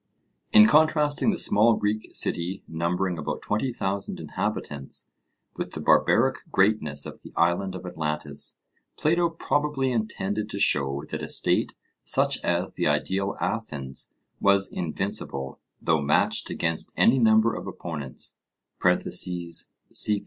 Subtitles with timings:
[0.51, 5.11] In contrasting the small Greek city numbering about twenty thousand inhabitants
[5.55, 8.61] with the barbaric greatness of the island of Atlantis,
[8.97, 15.59] Plato probably intended to show that a state, such as the ideal Athens, was invincible,
[15.79, 18.37] though matched against any number of opponents
[18.81, 19.69] (cp.